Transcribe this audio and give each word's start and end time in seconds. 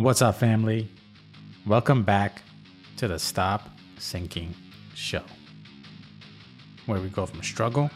What's 0.00 0.22
up, 0.22 0.36
family? 0.36 0.88
Welcome 1.66 2.04
back 2.04 2.40
to 2.96 3.06
the 3.06 3.18
Stop 3.18 3.68
Sinking 3.98 4.54
Show, 4.94 5.20
where 6.86 6.98
we 6.98 7.10
go 7.10 7.26
from 7.26 7.42
struggle 7.42 7.90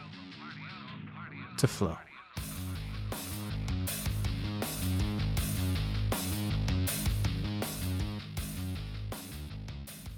to 1.56 1.66
flow. 1.66 1.96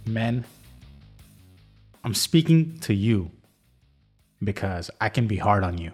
Men, 0.04 0.44
I'm 2.02 2.14
speaking 2.14 2.80
to 2.80 2.94
you 2.94 3.30
because 4.42 4.90
I 5.00 5.08
can 5.08 5.28
be 5.28 5.36
hard 5.36 5.62
on 5.62 5.78
you 5.78 5.92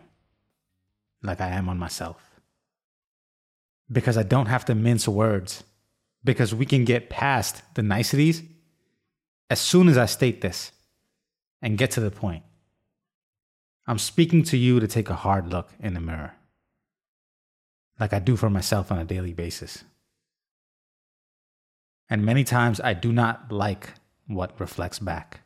like 1.23 1.43
I 1.43 1.49
am 1.49 1.69
on 1.69 1.79
myself. 1.79 2.31
Because 3.91 4.17
I 4.17 4.23
don't 4.23 4.47
have 4.47 4.65
to 4.65 4.75
mince 4.75 5.07
words. 5.07 5.65
Because 6.25 6.55
we 6.55 6.67
can 6.67 6.85
get 6.85 7.11
past 7.11 7.63
the 7.75 7.83
niceties 7.83 8.43
as 9.51 9.61
soon 9.61 9.89
as 9.89 9.99
I 9.99 10.07
state 10.07 10.41
this 10.41 10.73
and 11.61 11.79
get 11.79 11.91
to 11.93 12.01
the 12.01 12.11
point. 12.11 12.45
I'm 13.87 13.99
speaking 13.99 14.43
to 14.45 14.57
you 14.57 14.81
to 14.81 14.87
take 14.87 15.11
a 15.11 15.15
hard 15.15 15.49
look 15.49 15.71
in 15.81 15.95
the 15.95 16.01
mirror, 16.01 16.35
like 17.99 18.13
I 18.13 18.21
do 18.21 18.37
for 18.37 18.49
myself 18.49 18.93
on 18.93 18.99
a 18.99 19.05
daily 19.05 19.33
basis. 19.33 19.85
And 22.09 22.25
many 22.25 22.45
times 22.45 22.81
I 22.81 22.95
do 22.95 23.13
not 23.13 23.51
like 23.51 23.95
what 24.27 24.61
reflects 24.61 24.99
back. 24.99 25.41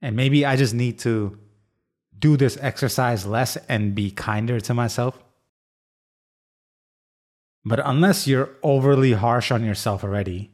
And 0.00 0.16
maybe 0.16 0.44
I 0.44 0.56
just 0.56 0.74
need 0.74 0.98
to 1.00 1.38
do 2.18 2.36
this 2.36 2.58
exercise 2.60 3.26
less 3.26 3.56
and 3.68 3.94
be 3.94 4.10
kinder 4.10 4.60
to 4.60 4.74
myself. 4.74 5.18
But 7.64 7.80
unless 7.84 8.26
you're 8.26 8.50
overly 8.62 9.12
harsh 9.12 9.50
on 9.50 9.64
yourself 9.64 10.02
already, 10.02 10.50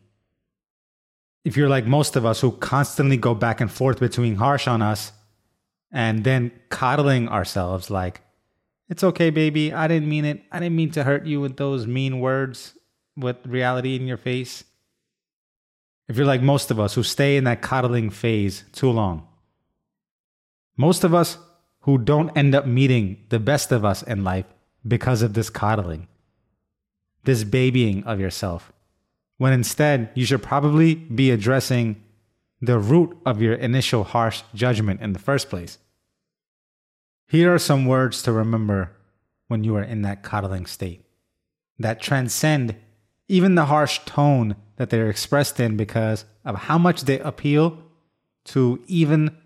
if 1.45 1.57
you're 1.57 1.69
like 1.69 1.87
most 1.87 2.17
of 2.17 2.27
us 2.27 2.41
who 2.41 2.53
constantly 2.53 3.17
go 3.17 3.35
back 3.35 3.61
and 3.61 3.71
forth 3.71 4.01
between 4.01 4.37
harsh 4.37 4.69
on 4.69 4.83
us 4.83 5.13
and 5.91 6.25
then 6.25 6.53
coddling 6.69 7.29
ourselves 7.29 7.89
like, 7.89 8.21
it's 8.91 9.05
okay, 9.05 9.31
baby. 9.31 9.73
I 9.73 9.87
didn't 9.87 10.09
mean 10.09 10.25
it. 10.25 10.43
I 10.51 10.59
didn't 10.61 10.77
mean 10.77 10.91
to 10.93 11.05
hurt 11.05 11.27
you 11.27 11.41
with 11.41 11.57
those 11.57 11.87
mean 11.87 12.21
words 12.21 12.75
with 13.17 13.37
reality 13.47 13.97
in 13.97 14.07
your 14.07 14.17
face. 14.17 14.65
If 16.09 16.17
you're 16.17 16.27
like 16.27 16.41
most 16.41 16.71
of 16.71 16.81
us 16.81 16.95
who 16.95 17.03
stay 17.03 17.37
in 17.37 17.45
that 17.45 17.61
coddling 17.61 18.09
phase 18.11 18.65
too 18.73 18.91
long, 18.91 19.27
most 20.77 21.05
of 21.05 21.13
us 21.15 21.37
who 21.81 21.99
don't 21.99 22.35
end 22.37 22.55
up 22.55 22.67
meeting 22.67 23.25
the 23.29 23.39
best 23.39 23.73
of 23.73 23.85
us 23.85 24.03
in 24.03 24.25
life 24.25 24.47
because 24.87 25.21
of 25.21 25.35
this 25.35 25.51
coddling, 25.51 26.09
this 27.29 27.45
babying 27.45 28.03
of 28.05 28.19
yourself, 28.19 28.73
when 29.37 29.53
instead 29.53 30.09
you 30.15 30.25
should 30.25 30.43
probably 30.43 30.95
be 30.95 31.31
addressing 31.31 32.03
the 32.63 32.79
root 32.79 33.15
of 33.27 33.43
your 33.43 33.53
initial 33.53 34.03
harsh 34.03 34.41
judgment 34.55 35.03
in 35.03 35.13
the 35.13 35.19
first 35.19 35.51
place. 35.51 35.77
Here 37.27 37.53
are 37.53 37.59
some 37.59 37.85
words 37.85 38.23
to 38.23 38.33
remember 38.33 38.97
when 39.47 39.63
you 39.63 39.77
are 39.77 39.83
in 39.83 40.01
that 40.03 40.23
coddling 40.23 40.65
state 40.65 41.05
that 41.79 42.01
transcend 42.01 42.75
even 43.29 43.57
the 43.57 43.67
harsh 43.67 44.01
tone 44.07 44.57
that 44.77 44.89
they're 44.89 45.11
expressed 45.11 45.61
in 45.61 45.77
because 45.77 46.25
of 46.47 46.57
how 46.57 46.79
much 46.79 47.03
they 47.03 47.19
appeal 47.21 47.77
to 48.45 48.83
even 48.87 49.37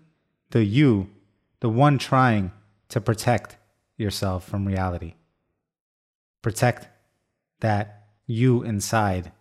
the 0.51 0.63
you, 0.63 1.09
the 1.59 1.67
one 1.67 1.97
trying 1.97 2.53
to 2.87 3.01
protect 3.01 3.57
yourself 3.97 4.47
from 4.47 4.65
reality. 4.65 5.15
Protect 6.41 6.87
that 7.63 8.07
you 8.27 8.61
inside 8.61 9.31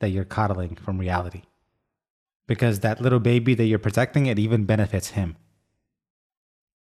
that 0.00 0.08
you're 0.08 0.24
coddling 0.24 0.74
from 0.74 0.98
reality. 0.98 1.42
Because 2.46 2.80
that 2.80 3.00
little 3.00 3.20
baby 3.20 3.54
that 3.54 3.64
you're 3.64 3.78
protecting, 3.78 4.26
it 4.26 4.38
even 4.38 4.64
benefits 4.64 5.10
him. 5.10 5.36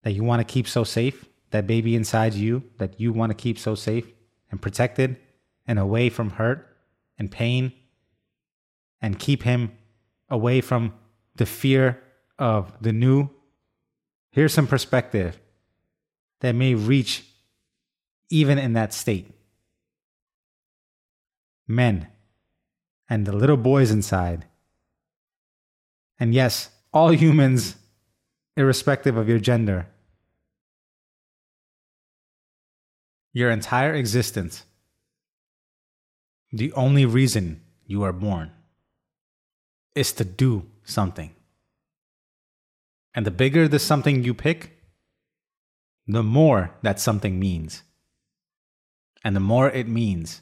That 0.03 0.11
you 0.11 0.23
want 0.23 0.39
to 0.39 0.53
keep 0.53 0.67
so 0.67 0.83
safe, 0.83 1.25
that 1.51 1.67
baby 1.67 1.95
inside 1.95 2.33
you 2.33 2.63
that 2.77 2.99
you 2.99 3.11
want 3.11 3.31
to 3.31 3.35
keep 3.35 3.57
so 3.57 3.75
safe 3.75 4.05
and 4.51 4.61
protected 4.61 5.17
and 5.67 5.79
away 5.79 6.09
from 6.09 6.31
hurt 6.31 6.77
and 7.17 7.31
pain 7.31 7.71
and 9.01 9.19
keep 9.19 9.43
him 9.43 9.71
away 10.29 10.61
from 10.61 10.93
the 11.35 11.45
fear 11.45 12.01
of 12.37 12.71
the 12.81 12.93
new. 12.93 13.29
Here's 14.31 14.53
some 14.53 14.67
perspective 14.67 15.39
that 16.41 16.53
may 16.53 16.75
reach 16.75 17.25
even 18.29 18.57
in 18.57 18.73
that 18.73 18.93
state. 18.93 19.31
Men 21.67 22.07
and 23.09 23.25
the 23.25 23.35
little 23.35 23.57
boys 23.57 23.91
inside. 23.91 24.45
And 26.19 26.33
yes, 26.33 26.69
all 26.93 27.09
humans, 27.23 27.75
irrespective 28.55 29.17
of 29.17 29.29
your 29.29 29.39
gender. 29.39 29.87
Your 33.33 33.51
entire 33.51 33.93
existence 33.93 34.63
the 36.51 36.71
only 36.73 37.05
reason 37.05 37.61
you 37.85 38.03
are 38.03 38.13
born 38.13 38.51
is 39.95 40.13
to 40.13 40.23
do 40.23 40.65
something. 40.83 41.31
And 43.13 43.25
the 43.25 43.31
bigger 43.31 43.67
the 43.67 43.79
something 43.79 44.23
you 44.23 44.33
pick, 44.33 44.77
the 46.05 46.23
more 46.23 46.71
that 46.83 46.99
something 46.99 47.39
means. 47.39 47.83
And 49.23 49.35
the 49.35 49.41
more 49.41 49.69
it 49.69 49.87
means, 49.87 50.41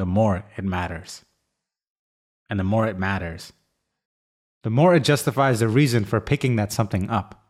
the 0.00 0.06
more 0.06 0.46
it 0.56 0.64
matters. 0.64 1.26
And 2.48 2.58
the 2.58 2.64
more 2.64 2.86
it 2.86 2.98
matters, 2.98 3.52
the 4.62 4.70
more 4.70 4.94
it 4.94 5.04
justifies 5.04 5.60
the 5.60 5.68
reason 5.68 6.06
for 6.06 6.22
picking 6.22 6.56
that 6.56 6.72
something 6.72 7.10
up. 7.10 7.44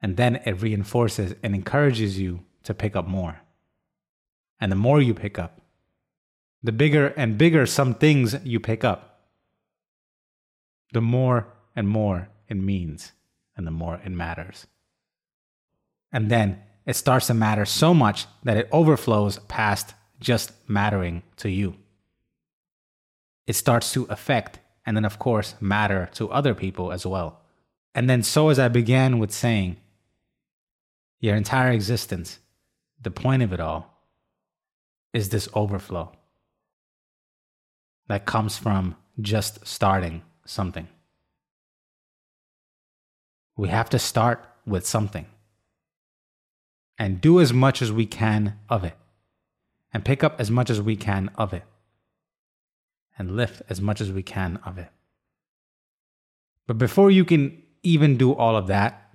And 0.00 0.16
then 0.16 0.36
it 0.46 0.62
reinforces 0.62 1.34
and 1.42 1.52
encourages 1.52 2.20
you 2.20 2.44
to 2.62 2.74
pick 2.74 2.94
up 2.94 3.08
more. 3.08 3.40
And 4.60 4.70
the 4.70 4.76
more 4.76 5.02
you 5.02 5.12
pick 5.12 5.36
up, 5.36 5.60
the 6.62 6.70
bigger 6.70 7.08
and 7.16 7.36
bigger 7.36 7.66
some 7.66 7.94
things 7.94 8.36
you 8.44 8.60
pick 8.60 8.84
up, 8.84 9.30
the 10.92 11.00
more 11.00 11.48
and 11.74 11.88
more 11.88 12.28
it 12.48 12.56
means 12.56 13.10
and 13.56 13.66
the 13.66 13.72
more 13.72 14.00
it 14.04 14.12
matters. 14.12 14.68
And 16.12 16.30
then 16.30 16.62
it 16.86 16.94
starts 16.94 17.26
to 17.26 17.34
matter 17.34 17.64
so 17.64 17.94
much 17.94 18.26
that 18.44 18.56
it 18.56 18.68
overflows 18.70 19.40
past 19.48 19.94
just 20.20 20.52
mattering 20.68 21.22
to 21.36 21.50
you. 21.50 21.74
It 23.46 23.54
starts 23.54 23.92
to 23.92 24.04
affect 24.04 24.60
and 24.86 24.96
then, 24.96 25.04
of 25.04 25.18
course, 25.18 25.54
matter 25.60 26.08
to 26.14 26.30
other 26.30 26.54
people 26.54 26.92
as 26.92 27.04
well. 27.04 27.40
And 27.94 28.08
then, 28.08 28.22
so 28.22 28.48
as 28.48 28.58
I 28.58 28.68
began 28.68 29.18
with 29.18 29.32
saying, 29.32 29.76
your 31.18 31.36
entire 31.36 31.70
existence, 31.70 32.38
the 33.00 33.10
point 33.10 33.42
of 33.42 33.52
it 33.52 33.60
all, 33.60 34.04
is 35.12 35.28
this 35.28 35.48
overflow 35.54 36.12
that 38.08 38.26
comes 38.26 38.56
from 38.56 38.96
just 39.20 39.66
starting 39.66 40.22
something. 40.44 40.88
We 43.56 43.68
have 43.68 43.90
to 43.90 43.98
start 43.98 44.44
with 44.66 44.86
something 44.86 45.26
and 46.98 47.20
do 47.20 47.40
as 47.40 47.52
much 47.52 47.82
as 47.82 47.92
we 47.92 48.06
can 48.06 48.58
of 48.68 48.84
it 48.84 48.94
and 49.92 50.04
pick 50.04 50.22
up 50.22 50.40
as 50.40 50.50
much 50.50 50.70
as 50.70 50.80
we 50.80 50.96
can 50.96 51.30
of 51.36 51.52
it 51.52 51.64
and 53.18 53.36
lift 53.36 53.62
as 53.68 53.80
much 53.80 54.00
as 54.00 54.10
we 54.10 54.22
can 54.22 54.58
of 54.64 54.78
it. 54.78 54.88
But 56.66 56.78
before 56.78 57.10
you 57.10 57.24
can 57.24 57.62
even 57.82 58.16
do 58.16 58.32
all 58.32 58.56
of 58.56 58.68
that, 58.68 59.10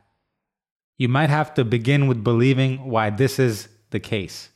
you 0.98 1.08
might 1.08 1.30
have 1.30 1.54
to 1.56 1.66
begin 1.66 2.08
with 2.08 2.24
believing 2.24 2.90
why 2.90 3.10
this 3.10 3.40
is 3.40 3.68
the 3.92 4.00
case. 4.00 4.50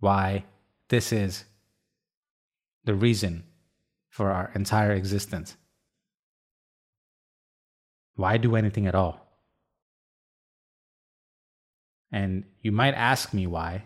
Why 0.00 0.44
this 0.88 1.12
is 1.12 1.44
the 2.84 2.94
reason 2.94 3.44
for 4.08 4.30
our 4.30 4.50
entire 4.54 4.92
existence. 4.92 5.56
Why 8.14 8.36
do 8.36 8.56
anything 8.56 8.86
at 8.86 8.94
all? 8.94 9.26
And 12.10 12.44
you 12.62 12.72
might 12.72 12.94
ask 12.94 13.32
me 13.32 13.46
why. 13.46 13.84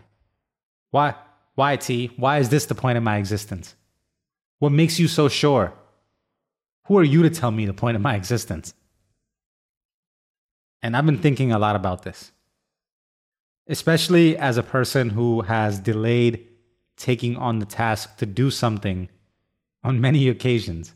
Why? 0.93 1.15
Why, 1.55 1.75
T? 1.75 2.11
Why 2.17 2.37
is 2.37 2.49
this 2.49 2.67
the 2.67 2.75
point 2.75 2.99
of 2.99 3.03
my 3.03 3.17
existence? 3.17 3.73
What 4.59 4.71
makes 4.71 4.99
you 4.99 5.07
so 5.07 5.27
sure? 5.27 5.73
Who 6.85 6.99
are 6.99 7.03
you 7.03 7.23
to 7.23 7.31
tell 7.31 7.49
me 7.49 7.65
the 7.65 7.73
point 7.73 7.95
of 7.95 8.03
my 8.03 8.15
existence? 8.15 8.75
And 10.83 10.95
I've 10.95 11.07
been 11.07 11.17
thinking 11.17 11.51
a 11.51 11.57
lot 11.57 11.75
about 11.75 12.03
this, 12.03 12.31
especially 13.67 14.37
as 14.37 14.57
a 14.57 14.61
person 14.61 15.09
who 15.09 15.41
has 15.41 15.79
delayed 15.79 16.47
taking 16.95 17.37
on 17.37 17.57
the 17.57 17.65
task 17.65 18.17
to 18.17 18.27
do 18.27 18.51
something 18.51 19.09
on 19.83 19.99
many 19.99 20.29
occasions. 20.29 20.93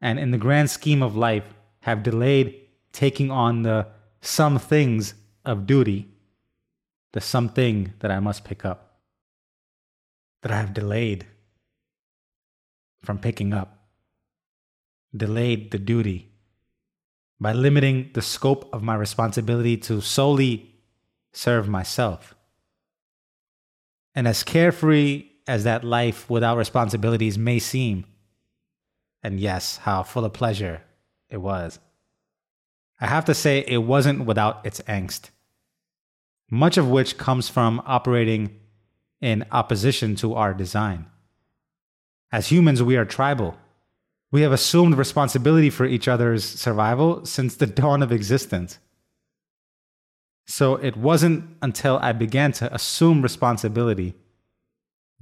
And 0.00 0.20
in 0.20 0.30
the 0.30 0.38
grand 0.38 0.70
scheme 0.70 1.02
of 1.02 1.16
life, 1.16 1.52
have 1.80 2.04
delayed 2.04 2.54
taking 2.92 3.32
on 3.32 3.62
the 3.62 3.88
some 4.20 4.56
things 4.60 5.14
of 5.44 5.66
duty, 5.66 6.08
the 7.16 7.22
something 7.22 7.94
that 8.00 8.10
I 8.10 8.20
must 8.20 8.44
pick 8.44 8.62
up. 8.62 9.00
that 10.42 10.52
I 10.52 10.58
have 10.58 10.74
delayed 10.74 11.24
from 13.02 13.18
picking 13.18 13.54
up, 13.54 13.88
delayed 15.16 15.70
the 15.70 15.78
duty 15.78 16.28
by 17.40 17.54
limiting 17.54 18.10
the 18.12 18.20
scope 18.20 18.68
of 18.70 18.82
my 18.82 18.94
responsibility 18.94 19.78
to 19.78 20.02
solely 20.02 20.74
serve 21.32 21.70
myself. 21.70 22.34
And 24.14 24.28
as 24.28 24.42
carefree 24.42 25.24
as 25.46 25.64
that 25.64 25.84
life 25.84 26.28
without 26.28 26.58
responsibilities 26.58 27.38
may 27.38 27.58
seem, 27.58 28.04
and 29.22 29.40
yes, 29.40 29.78
how 29.78 30.02
full 30.02 30.26
of 30.26 30.34
pleasure 30.34 30.82
it 31.30 31.38
was, 31.38 31.78
I 33.00 33.06
have 33.06 33.24
to 33.24 33.34
say 33.34 33.64
it 33.66 33.78
wasn't 33.78 34.26
without 34.26 34.66
its 34.66 34.82
angst, 34.82 35.30
much 36.50 36.76
of 36.76 36.88
which 36.88 37.18
comes 37.18 37.48
from 37.48 37.82
operating 37.86 38.58
in 39.20 39.44
opposition 39.50 40.14
to 40.16 40.34
our 40.34 40.54
design. 40.54 41.06
As 42.30 42.48
humans, 42.48 42.82
we 42.82 42.96
are 42.96 43.04
tribal. 43.04 43.56
We 44.30 44.42
have 44.42 44.52
assumed 44.52 44.96
responsibility 44.96 45.70
for 45.70 45.86
each 45.86 46.08
other's 46.08 46.44
survival 46.44 47.24
since 47.24 47.56
the 47.56 47.66
dawn 47.80 48.02
of 48.02 48.12
existence. 48.12 48.78
So 50.46 50.76
it 50.76 50.96
wasn't 50.96 51.56
until 51.60 51.98
I 51.98 52.12
began 52.12 52.52
to 52.52 52.72
assume 52.72 53.22
responsibility 53.22 54.14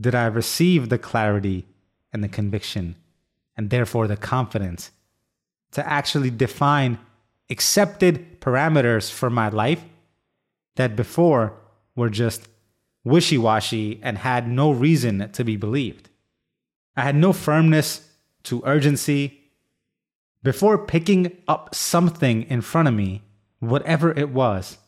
did 0.00 0.14
I 0.14 0.26
receive 0.26 0.88
the 0.88 0.98
clarity 0.98 1.66
and 2.12 2.22
the 2.22 2.28
conviction, 2.28 2.96
and 3.56 3.70
therefore 3.70 4.08
the 4.08 4.16
confidence 4.16 4.90
to 5.72 5.86
actually 5.88 6.30
define 6.30 6.98
accepted 7.48 8.40
parameters 8.40 9.10
for 9.10 9.30
my 9.30 9.48
life 9.48 9.84
that 10.76 10.96
before 10.96 11.54
were 11.94 12.10
just 12.10 12.48
wishy 13.04 13.38
washy 13.38 14.00
and 14.02 14.18
had 14.18 14.48
no 14.48 14.70
reason 14.70 15.30
to 15.32 15.44
be 15.44 15.56
believed. 15.56 16.08
I 16.96 17.02
had 17.02 17.16
no 17.16 17.32
firmness 17.32 18.08
to 18.44 18.62
urgency. 18.64 19.40
Before 20.42 20.78
picking 20.78 21.36
up 21.48 21.74
something 21.74 22.42
in 22.42 22.60
front 22.60 22.88
of 22.88 22.94
me, 22.94 23.22
whatever 23.60 24.12
it 24.12 24.30
was, 24.30 24.78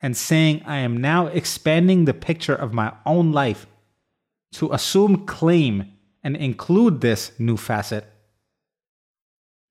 and 0.00 0.16
saying 0.16 0.62
I 0.66 0.78
am 0.78 0.96
now 1.00 1.28
expanding 1.28 2.04
the 2.04 2.14
picture 2.14 2.54
of 2.54 2.74
my 2.74 2.92
own 3.06 3.32
life 3.32 3.66
to 4.52 4.72
assume 4.72 5.24
claim 5.26 5.92
and 6.22 6.36
include 6.36 7.00
this 7.00 7.32
new 7.38 7.56
facet, 7.56 8.04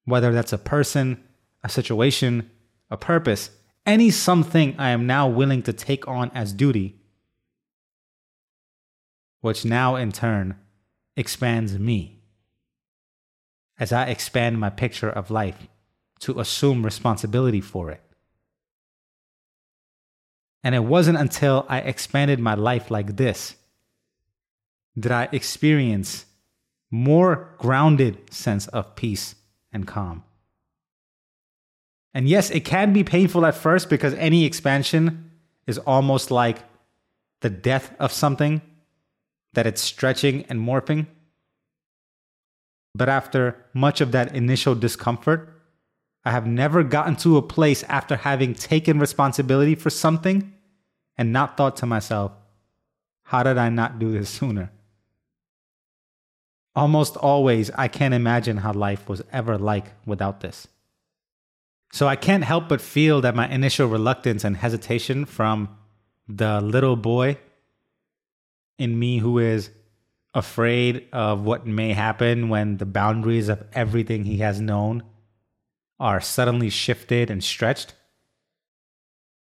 whether 0.06 0.32
that's 0.34 0.54
a 0.54 0.58
person, 0.58 1.22
a 1.64 1.70
situation, 1.70 2.50
a 2.90 2.98
purpose, 2.98 3.52
any 3.86 4.12
something 4.12 4.76
I 4.78 4.90
am 4.90 5.08
now 5.08 5.28
willing 5.28 5.64
to 5.64 5.74
take 5.74 6.08
on 6.08 6.32
as 6.34 6.54
duty, 6.54 6.96
which 9.42 9.66
now 9.66 9.96
in 9.96 10.12
turn 10.12 10.56
expands 11.18 11.78
me 11.78 12.22
as 13.80 13.92
I 13.92 14.06
expand 14.06 14.60
my 14.60 14.70
picture 14.70 15.10
of 15.10 15.32
life 15.32 15.68
to 16.20 16.40
assume 16.40 16.84
responsibility 16.84 17.62
for 17.62 17.90
it. 17.90 18.02
And 20.64 20.76
it 20.76 20.84
wasn't 20.84 21.18
until 21.18 21.66
I 21.68 21.80
expanded 21.80 22.40
my 22.40 22.54
life 22.54 22.92
like 22.92 23.18
this 23.18 23.56
did 25.00 25.12
I 25.12 25.30
experience 25.32 26.26
more 26.92 27.56
grounded 27.58 28.32
sense 28.34 28.68
of 28.68 28.96
peace 28.96 29.36
and 29.72 29.88
calm. 29.88 30.24
And 32.14 32.28
yes, 32.28 32.50
it 32.50 32.62
can 32.62 32.94
be 32.94 33.04
painful 33.04 33.46
at 33.46 33.56
first 33.56 33.90
because 33.90 34.14
any 34.16 34.46
expansion 34.46 35.32
is 35.66 35.78
almost 35.78 36.32
like 36.32 36.60
the 37.40 37.50
death 37.50 37.96
of 38.00 38.12
something 38.12 38.62
that 39.54 39.66
it's 39.66 39.82
stretching 39.82 40.46
and 40.46 40.60
morphing. 40.60 41.08
But 42.94 43.10
after 43.10 43.66
much 43.74 44.02
of 44.02 44.12
that 44.12 44.36
initial 44.36 44.76
discomfort, 44.76 45.50
I 46.24 46.32
have 46.32 46.46
never 46.46 46.84
gotten 46.84 47.16
to 47.18 47.38
a 47.38 47.42
place 47.42 47.84
after 47.84 48.18
having 48.18 48.54
taken 48.54 49.00
responsibility 49.00 49.76
for 49.76 49.90
something 49.90 50.54
and 51.18 51.34
not 51.34 51.58
thought 51.58 51.78
to 51.78 51.86
myself, 51.86 52.34
how 53.24 53.44
did 53.44 53.58
I 53.58 53.70
not 53.70 53.98
do 53.98 54.12
this 54.12 54.30
sooner? 54.30 54.72
Almost 56.76 57.18
always, 57.18 57.72
I 57.72 57.88
can't 57.88 58.14
imagine 58.14 58.58
how 58.58 58.74
life 58.74 59.10
was 59.10 59.22
ever 59.32 59.58
like 59.58 59.94
without 60.06 60.42
this. 60.42 60.68
So 61.94 62.08
I 62.08 62.16
can't 62.16 62.44
help 62.44 62.70
but 62.70 62.82
feel 62.82 63.22
that 63.22 63.36
my 63.36 63.48
initial 63.48 63.88
reluctance 63.88 64.44
and 64.44 64.58
hesitation 64.58 65.26
from 65.26 65.78
the 66.28 66.62
little 66.62 66.96
boy 66.96 67.38
in 68.78 68.98
me 68.98 69.18
who 69.18 69.38
is 69.38 69.70
afraid 70.34 71.08
of 71.12 71.44
what 71.44 71.68
may 71.68 71.92
happen 71.92 72.48
when 72.48 72.78
the 72.78 72.86
boundaries 72.86 73.50
of 73.50 73.64
everything 73.74 74.24
he 74.24 74.38
has 74.38 74.62
known 74.62 75.04
are 76.00 76.22
suddenly 76.22 76.70
shifted 76.70 77.30
and 77.30 77.44
stretched, 77.44 77.94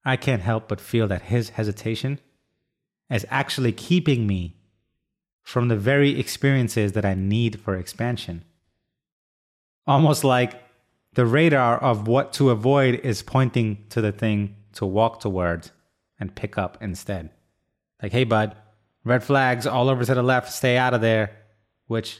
I 0.06 0.16
can't 0.16 0.42
help 0.42 0.68
but 0.68 0.80
feel 0.82 1.08
that 1.10 1.24
his 1.24 1.50
hesitation 1.50 2.20
is 3.10 3.26
actually 3.30 3.74
keeping 3.74 4.26
me 4.26 4.56
from 5.44 5.68
the 5.68 5.76
very 5.76 6.18
experiences 6.20 6.94
that 6.94 7.06
I 7.06 7.14
need 7.16 7.60
for 7.60 7.76
expansion. 7.76 8.46
Almost 9.86 10.24
like 10.24 10.69
the 11.14 11.26
radar 11.26 11.78
of 11.78 12.08
what 12.08 12.34
to 12.34 12.50
avoid 12.50 12.96
is 12.96 13.24
pointing 13.24 13.86
to 13.90 14.02
the 14.02 14.12
thing 14.12 14.56
to 14.74 14.86
walk 14.86 15.20
towards 15.20 15.72
and 16.20 16.36
pick 16.36 16.58
up 16.58 16.78
instead. 16.82 17.32
Like, 18.02 18.12
hey, 18.12 18.24
bud, 18.24 18.56
Red 19.04 19.24
flags 19.24 19.66
all 19.66 19.90
over 19.90 20.04
to 20.04 20.14
the 20.14 20.24
left, 20.24 20.52
stay 20.52 20.78
out 20.78 20.94
of 20.94 21.02
there, 21.02 21.32
which 21.88 22.20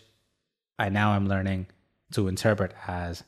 I 0.78 0.90
now 0.90 1.14
am 1.14 1.28
learning 1.28 1.68
to 2.14 2.28
interpret 2.28 2.74
as 2.88 3.24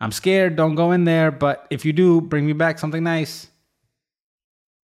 I'm 0.00 0.12
scared, 0.12 0.56
don't 0.56 0.76
go 0.76 0.92
in 0.92 1.04
there, 1.04 1.30
but 1.30 1.66
if 1.70 1.84
you 1.84 1.92
do, 1.92 2.20
bring 2.20 2.46
me 2.46 2.52
back 2.54 2.78
something 2.78 3.02
nice. 3.02 3.48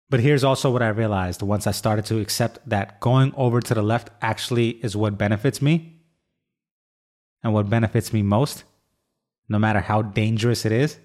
But 0.08 0.20
here's 0.20 0.42
also 0.42 0.70
what 0.70 0.82
I 0.82 0.88
realized 0.88 1.42
once 1.42 1.66
I 1.66 1.72
started 1.72 2.06
to 2.06 2.18
accept 2.20 2.58
that 2.68 3.00
going 3.00 3.32
over 3.36 3.60
to 3.60 3.74
the 3.74 3.82
left 3.82 4.10
actually 4.22 4.70
is 4.70 4.96
what 4.96 5.18
benefits 5.18 5.60
me 5.60 6.00
and 7.42 7.52
what 7.52 7.68
benefits 7.68 8.12
me 8.12 8.22
most, 8.22 8.64
no 9.48 9.58
matter 9.58 9.80
how 9.80 10.02
dangerous 10.02 10.64
it 10.64 10.72
is. 10.72 10.98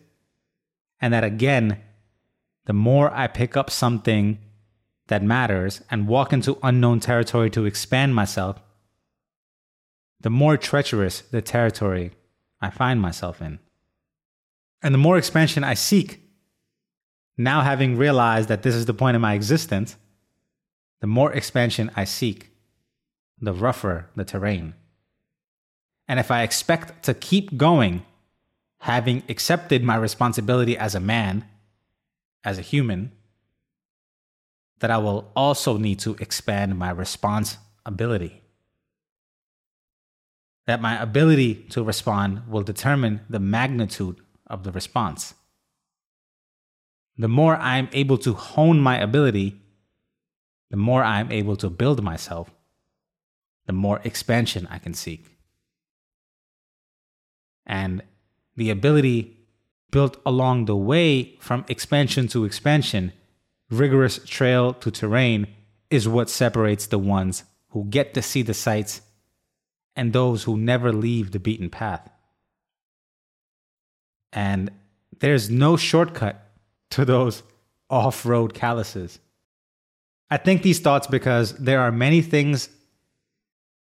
And 1.00 1.14
that 1.14 1.24
again, 1.24 1.80
the 2.66 2.74
more 2.74 3.12
I 3.12 3.28
pick 3.28 3.58
up 3.58 3.70
something 3.70 4.40
that 5.08 5.24
matters 5.24 5.82
and 5.90 6.08
walk 6.08 6.32
into 6.32 6.58
unknown 6.64 7.00
territory 7.00 7.50
to 7.52 7.66
expand 7.66 8.16
myself, 8.16 8.62
the 10.20 10.30
more 10.30 10.58
treacherous 10.58 11.22
the 11.22 11.42
territory 11.42 12.12
I 12.62 12.70
find 12.70 13.02
myself 13.02 13.42
in. 13.42 13.60
And 14.84 14.94
the 14.94 15.00
more 15.00 15.18
expansion 15.18 15.64
I 15.64 15.74
seek, 15.74 16.22
now 17.38 17.62
having 17.62 17.98
realized 17.98 18.50
that 18.50 18.64
this 18.64 18.76
is 18.76 18.86
the 18.86 18.94
point 18.94 19.16
of 19.16 19.22
my 19.22 19.34
existence, 19.34 19.98
the 21.02 21.08
more 21.08 21.34
expansion 21.34 21.92
I 21.96 22.04
seek, 22.04 22.52
the 23.40 23.54
rougher 23.54 24.10
the 24.16 24.24
terrain. 24.24 24.76
And 26.08 26.20
if 26.20 26.30
I 26.30 26.44
expect 26.44 27.04
to 27.04 27.14
keep 27.14 27.58
going, 27.58 28.06
having 28.82 29.22
accepted 29.30 29.84
my 29.84 29.96
responsibility 29.96 30.76
as 30.76 30.96
a 30.96 31.00
man, 31.00 31.46
as 32.44 32.58
a 32.58 32.64
human, 32.64 33.12
that 34.80 34.90
I 34.90 34.98
will 34.98 35.32
also 35.36 35.78
need 35.78 36.00
to 36.00 36.16
expand 36.16 36.80
my 36.80 36.90
response 36.90 37.58
ability. 37.86 38.42
That 40.66 40.82
my 40.82 41.00
ability 41.00 41.54
to 41.70 41.84
respond 41.84 42.48
will 42.48 42.64
determine 42.64 43.22
the 43.30 43.40
magnitude 43.40 44.18
of 44.48 44.64
the 44.64 44.72
response. 44.72 45.36
The 47.20 47.28
more 47.28 47.58
I'm 47.58 47.88
able 47.94 48.18
to 48.18 48.34
hone 48.34 48.80
my 48.80 48.98
ability, 48.98 49.62
the 50.72 50.78
more 50.78 51.04
I'm 51.04 51.32
able 51.32 51.56
to 51.58 51.70
build 51.70 52.02
myself, 52.02 52.50
the 53.68 53.74
more 53.74 54.02
expansion 54.04 54.68
I 54.72 54.80
can 54.80 54.96
seek. 54.96 55.28
And 57.68 58.02
the 58.56 58.70
ability 58.70 59.38
built 59.92 60.18
along 60.26 60.66
the 60.66 60.76
way 60.76 61.36
from 61.40 61.66
expansion 61.68 62.28
to 62.30 62.46
expansion 62.46 63.12
rigorous 63.72 64.20
trail 64.26 64.74
to 64.74 64.92
terrain 64.92 65.48
is 65.90 66.08
what 66.08 66.30
separates 66.30 66.88
the 66.88 67.00
ones 67.00 67.44
who 67.70 67.86
get 67.86 68.14
to 68.14 68.22
see 68.22 68.42
the 68.42 68.54
sights 68.54 69.02
and 69.96 70.14
those 70.14 70.44
who 70.44 70.58
never 70.58 70.92
leave 70.92 71.32
the 71.32 71.40
beaten 71.40 71.70
path. 71.70 72.10
And 74.34 74.72
there's 75.20 75.50
no 75.50 75.78
shortcut 75.78 76.52
to 76.92 77.06
those 77.06 77.44
off 77.90 78.26
road 78.26 78.54
calluses. 78.54 79.20
I 80.30 80.38
think 80.38 80.62
these 80.62 80.80
thoughts 80.80 81.08
because 81.08 81.54
there 81.58 81.82
are 81.82 81.92
many 81.92 82.22
things 82.22 82.70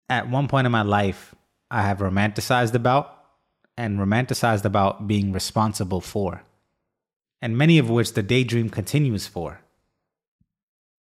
at 0.08 0.30
one 0.30 0.46
point 0.46 0.66
in 0.66 0.72
my 0.72 0.82
life 0.82 1.34
I 1.70 1.82
have 1.82 1.98
romanticized 1.98 2.74
about 2.74 3.17
and 3.78 4.00
romanticized 4.00 4.64
about 4.64 5.06
being 5.06 5.32
responsible 5.32 6.00
for, 6.00 6.42
and 7.40 7.56
many 7.56 7.78
of 7.78 7.88
which 7.88 8.12
the 8.14 8.22
daydream 8.22 8.68
continues 8.68 9.28
for. 9.28 9.60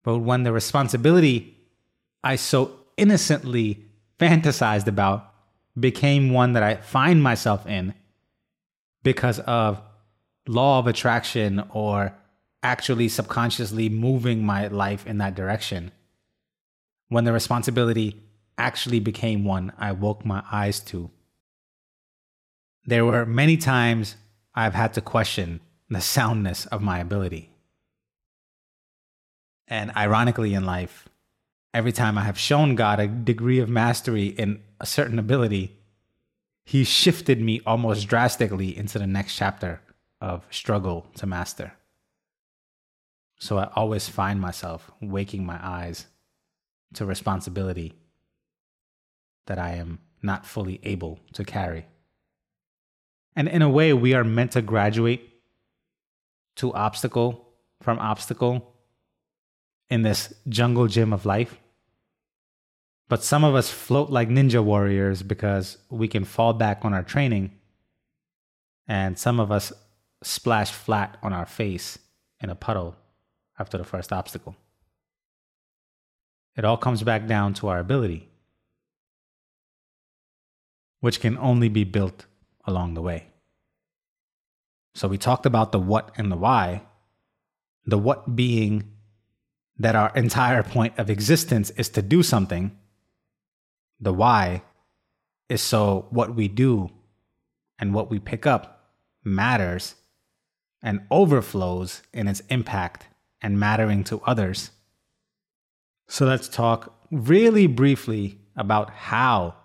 But 0.04 0.20
when 0.20 0.44
the 0.44 0.54
responsibility 0.54 1.58
I 2.24 2.36
so 2.36 2.72
innocently 2.96 3.84
fantasized 4.20 4.88
about 4.88 5.34
became 5.80 6.32
one 6.32 6.54
that 6.54 6.64
I 6.64 6.76
find 6.76 7.22
myself 7.22 7.66
in 7.66 7.96
because 9.04 9.40
of 9.40 9.82
law 10.48 10.80
of 10.80 10.88
attraction 10.88 11.64
or 11.72 12.14
actually 12.62 13.10
subconsciously 13.10 13.90
moving 13.90 14.44
my 14.44 14.68
life 14.68 15.06
in 15.08 15.18
that 15.18 15.36
direction. 15.36 15.92
When 17.10 17.24
the 17.24 17.34
responsibility 17.34 18.22
actually 18.58 19.00
became 19.00 19.46
one 19.46 19.72
I 19.78 19.94
woke 19.94 20.26
my 20.26 20.44
eyes 20.52 20.80
to. 20.92 21.10
There 22.88 23.04
were 23.04 23.26
many 23.26 23.58
times 23.58 24.16
I've 24.56 24.74
had 24.74 24.94
to 24.94 25.02
question 25.02 25.60
the 25.90 26.00
soundness 26.00 26.66
of 26.68 26.82
my 26.82 27.00
ability. 27.00 27.52
And 29.68 29.92
ironically, 29.98 30.54
in 30.54 30.66
life, 30.66 31.10
every 31.74 31.92
time 31.92 32.18
I 32.18 32.24
have 32.24 32.40
shown 32.40 32.76
God 32.76 33.02
a 33.02 33.08
degree 33.08 33.60
of 33.60 33.68
mastery 33.68 34.28
in 34.28 34.62
a 34.80 34.86
certain 34.86 35.20
ability, 35.20 35.78
He 36.64 36.86
shifted 36.86 37.42
me 37.42 37.60
almost 37.66 38.08
drastically 38.08 38.76
into 38.76 38.98
the 38.98 39.06
next 39.06 39.36
chapter 39.36 39.82
of 40.22 40.46
struggle 40.50 41.08
to 41.16 41.26
master. 41.26 41.74
So 43.38 43.58
I 43.58 43.70
always 43.76 44.08
find 44.08 44.40
myself 44.40 44.90
waking 45.02 45.46
my 45.46 45.60
eyes 45.62 46.08
to 46.94 47.06
responsibility 47.06 47.96
that 49.46 49.60
I 49.60 49.72
am 49.76 50.00
not 50.24 50.46
fully 50.46 50.80
able 50.84 51.20
to 51.34 51.44
carry. 51.44 51.86
And 53.38 53.48
in 53.48 53.62
a 53.62 53.70
way, 53.70 53.94
we 53.94 54.16
are 54.16 54.24
meant 54.24 54.54
to 54.54 54.64
graduate 54.64 55.22
to 56.56 56.74
obstacle 56.74 57.48
from 57.84 58.00
obstacle 58.00 58.74
in 59.92 60.02
this 60.02 60.34
jungle 60.50 60.88
gym 60.88 61.14
of 61.14 61.24
life. 61.24 61.56
But 63.08 63.24
some 63.24 63.44
of 63.44 63.54
us 63.54 63.70
float 63.70 64.10
like 64.10 64.30
ninja 64.30 64.64
warriors 64.64 65.22
because 65.22 65.78
we 65.92 66.08
can 66.08 66.24
fall 66.24 66.54
back 66.54 66.84
on 66.84 66.96
our 66.96 67.04
training. 67.04 67.52
And 68.88 69.20
some 69.20 69.40
of 69.40 69.52
us 69.52 69.72
splash 70.24 70.72
flat 70.72 71.18
on 71.22 71.32
our 71.32 71.46
face 71.46 72.00
in 72.42 72.50
a 72.50 72.56
puddle 72.56 72.96
after 73.60 73.78
the 73.78 73.84
first 73.84 74.12
obstacle. 74.12 74.56
It 76.56 76.66
all 76.66 76.78
comes 76.78 77.04
back 77.04 77.28
down 77.28 77.54
to 77.56 77.68
our 77.68 77.78
ability, 77.78 78.30
which 81.02 81.20
can 81.20 81.38
only 81.38 81.70
be 81.70 81.84
built 81.84 82.26
along 82.68 82.94
the 82.94 83.02
way. 83.02 83.28
So 84.94 85.08
we 85.08 85.18
talked 85.18 85.46
about 85.46 85.72
the 85.72 85.80
what 85.80 86.12
and 86.18 86.32
the 86.32 86.36
why, 86.38 86.84
the 87.86 87.98
what 87.98 88.36
being 88.36 88.92
that 89.78 89.96
our 89.96 90.12
entire 90.16 90.64
point 90.76 90.98
of 90.98 91.10
existence 91.10 91.70
is 91.72 91.90
to 91.90 92.02
do 92.02 92.22
something, 92.22 92.78
the 94.00 94.14
why 94.14 94.64
is 95.50 95.62
so 95.62 96.08
what 96.10 96.36
we 96.36 96.48
do 96.48 96.90
and 97.80 97.94
what 97.94 98.10
we 98.10 98.20
pick 98.20 98.46
up 98.46 98.94
matters 99.24 99.96
and 100.82 101.02
overflows 101.10 102.02
in 102.14 102.28
its 102.28 102.42
impact 102.50 103.08
and 103.42 103.60
mattering 103.60 104.04
to 104.04 104.22
others. 104.26 104.72
So 106.08 106.26
let's 106.26 106.48
talk 106.48 106.94
really 107.12 107.68
briefly 107.68 108.40
about 108.56 108.90
how 108.90 109.56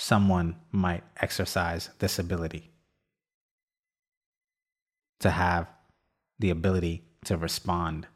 someone 0.00 0.54
might 0.70 1.02
exercise 1.20 1.90
this 1.98 2.20
ability 2.20 2.70
to 5.18 5.28
have 5.28 5.66
the 6.38 6.50
ability 6.50 7.02
to 7.24 7.36
respond. 7.36 8.06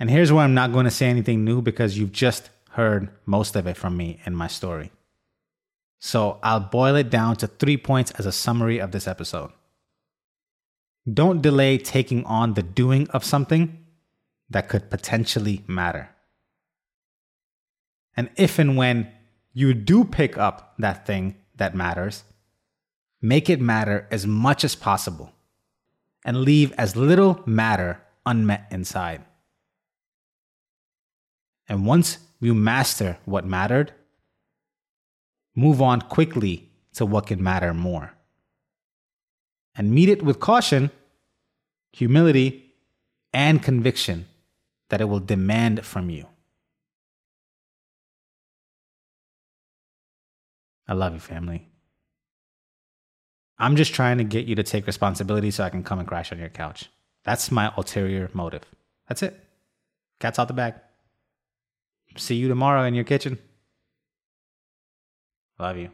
And 0.00 0.10
here's 0.10 0.32
where 0.32 0.42
I'm 0.42 0.52
not 0.52 0.72
going 0.72 0.84
to 0.84 0.90
say 0.90 1.06
anything 1.06 1.44
new 1.44 1.62
because 1.62 1.96
you've 1.96 2.10
just 2.10 2.50
heard 2.70 3.08
most 3.24 3.54
of 3.54 3.68
it 3.68 3.76
from 3.76 3.96
me 3.96 4.20
in 4.26 4.34
my 4.34 4.48
story. 4.48 4.90
So 6.00 6.40
I'll 6.42 6.58
boil 6.58 6.96
it 6.96 7.08
down 7.08 7.36
to 7.36 7.46
three 7.46 7.76
points 7.76 8.10
as 8.12 8.26
a 8.26 8.32
summary 8.32 8.80
of 8.80 8.90
this 8.90 9.06
episode. 9.06 9.52
Don't 11.10 11.40
delay 11.40 11.78
taking 11.78 12.24
on 12.24 12.54
the 12.54 12.64
doing 12.64 13.08
of 13.10 13.24
something 13.24 13.78
that 14.50 14.68
could 14.68 14.90
potentially 14.90 15.62
matter. 15.68 16.10
And 18.16 18.28
if 18.36 18.58
and 18.58 18.76
when 18.76 19.12
you 19.52 19.74
do 19.74 20.04
pick 20.04 20.38
up 20.38 20.74
that 20.78 21.06
thing 21.06 21.36
that 21.56 21.74
matters, 21.74 22.24
make 23.20 23.50
it 23.50 23.60
matter 23.60 24.08
as 24.10 24.26
much 24.26 24.64
as 24.64 24.74
possible 24.74 25.32
and 26.24 26.42
leave 26.42 26.72
as 26.72 26.96
little 26.96 27.42
matter 27.46 28.00
unmet 28.24 28.66
inside. 28.70 29.22
And 31.68 31.86
once 31.86 32.18
you 32.40 32.54
master 32.54 33.18
what 33.24 33.46
mattered, 33.46 33.92
move 35.54 35.80
on 35.80 36.00
quickly 36.00 36.70
to 36.94 37.06
what 37.06 37.26
can 37.26 37.42
matter 37.42 37.72
more 37.72 38.12
and 39.74 39.90
meet 39.90 40.08
it 40.08 40.22
with 40.22 40.40
caution, 40.40 40.90
humility, 41.92 42.74
and 43.32 43.62
conviction 43.62 44.26
that 44.90 45.00
it 45.00 45.06
will 45.06 45.20
demand 45.20 45.84
from 45.86 46.10
you. 46.10 46.26
I 50.88 50.94
love 50.94 51.14
you, 51.14 51.20
family. 51.20 51.68
I'm 53.58 53.76
just 53.76 53.94
trying 53.94 54.18
to 54.18 54.24
get 54.24 54.46
you 54.46 54.56
to 54.56 54.62
take 54.62 54.86
responsibility 54.86 55.50
so 55.50 55.62
I 55.62 55.70
can 55.70 55.84
come 55.84 55.98
and 55.98 56.08
crash 56.08 56.32
on 56.32 56.38
your 56.38 56.48
couch. 56.48 56.90
That's 57.24 57.50
my 57.50 57.72
ulterior 57.76 58.28
motive. 58.32 58.62
That's 59.08 59.22
it. 59.22 59.38
Cat's 60.18 60.38
out 60.38 60.48
the 60.48 60.54
bag. 60.54 60.74
See 62.16 62.34
you 62.34 62.48
tomorrow 62.48 62.84
in 62.84 62.94
your 62.94 63.04
kitchen. 63.04 63.38
Love 65.58 65.76
you. 65.76 65.90